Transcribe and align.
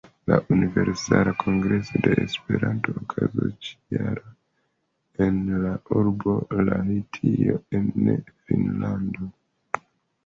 La 0.29 0.37
Universala 0.55 1.33
Kongreso 1.41 1.99
de 2.05 2.15
Esperanto 2.21 2.95
okazos 3.01 3.53
ĉi-jare 3.67 4.33
en 5.27 5.37
la 5.67 5.75
urbo 6.01 6.35
Lahtio 6.71 7.61
en 7.81 7.89
Finnlando. 7.99 9.33